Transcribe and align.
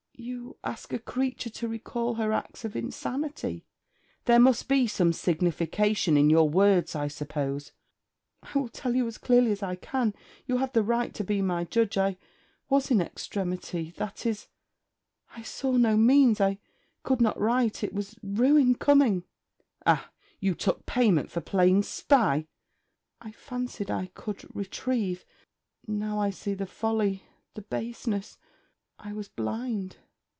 'You 0.23 0.55
ask 0.63 0.93
a 0.93 0.99
creature 0.99 1.49
to 1.49 1.67
recall 1.67 2.13
her 2.13 2.31
acts 2.31 2.63
of 2.63 2.75
insanity.' 2.75 3.65
'There 4.25 4.39
must 4.39 4.67
be 4.67 4.85
some 4.85 5.13
signification 5.13 6.15
in 6.15 6.29
your 6.29 6.47
words, 6.47 6.93
I 6.95 7.07
suppose.' 7.07 7.71
'I 8.43 8.59
will 8.59 8.67
tell 8.67 8.93
you 8.95 9.07
as 9.07 9.17
clearly 9.17 9.51
as 9.51 9.63
I 9.63 9.73
can. 9.75 10.13
You 10.45 10.57
have 10.57 10.73
the 10.73 10.83
right 10.83 11.11
to 11.15 11.23
be 11.23 11.41
my 11.41 11.63
judge. 11.63 11.97
I 11.97 12.17
was 12.69 12.91
in 12.91 13.01
extremity 13.01 13.95
that 13.97 14.27
is, 14.27 14.45
I 15.35 15.41
saw 15.41 15.71
no 15.75 15.97
means... 15.97 16.39
I 16.39 16.59
could 17.01 17.19
not 17.19 17.39
write: 17.39 17.83
it 17.83 17.91
was 17.91 18.15
ruin 18.21 18.75
coming.' 18.75 19.23
'Ah? 19.87 20.11
you 20.39 20.53
took 20.53 20.85
payment 20.85 21.31
for 21.31 21.41
playing 21.41 21.81
spy?' 21.81 22.45
'I 23.21 23.31
fancied 23.31 23.89
I 23.89 24.11
could 24.13 24.55
retrieve... 24.55 25.25
Now 25.87 26.19
I 26.21 26.29
see 26.29 26.53
the 26.53 26.67
folly, 26.67 27.23
the 27.55 27.63
baseness. 27.63 28.37
I 28.99 29.13
was 29.13 29.27
blind.' 29.27 29.97